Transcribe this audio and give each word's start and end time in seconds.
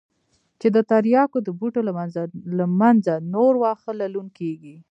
چې 0.59 0.67
د 0.75 0.77
ترياکو 0.91 1.37
د 1.43 1.49
بوټو 1.59 1.81
له 2.57 2.65
منځه 2.81 3.13
نور 3.33 3.53
واښه 3.61 3.91
للون 4.01 4.27
کېږي. 4.39 4.75